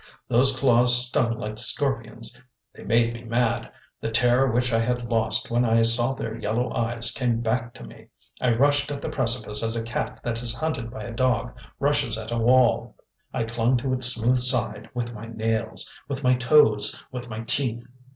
"Those 0.27 0.59
claws 0.59 1.05
stung 1.07 1.37
like 1.37 1.59
scorpions; 1.59 2.35
they 2.73 2.83
made 2.83 3.13
me 3.13 3.23
mad. 3.23 3.71
The 3.99 4.09
terror 4.09 4.51
which 4.51 4.73
I 4.73 4.79
had 4.79 5.11
lost 5.11 5.51
when 5.51 5.63
I 5.63 5.83
saw 5.83 6.15
their 6.15 6.35
yellow 6.35 6.73
eyes 6.73 7.11
came 7.11 7.39
back 7.41 7.75
to 7.75 7.83
me. 7.83 8.07
I 8.41 8.49
rushed 8.55 8.89
at 8.91 8.99
the 8.99 9.11
precipice 9.11 9.61
as 9.61 9.75
a 9.75 9.83
cat 9.83 10.19
that 10.23 10.41
is 10.41 10.59
hunted 10.59 10.89
by 10.89 11.03
a 11.03 11.11
dog 11.13 11.55
rushes 11.79 12.17
at 12.17 12.31
a 12.31 12.39
wall. 12.39 12.95
I 13.31 13.43
clung 13.43 13.77
to 13.77 13.93
its 13.93 14.07
smooth 14.07 14.39
side 14.39 14.89
with 14.95 15.13
my 15.13 15.27
nails, 15.27 15.87
with 16.07 16.23
my 16.23 16.33
toes, 16.33 16.99
with 17.11 17.29
my 17.29 17.41
teeth. 17.41 17.85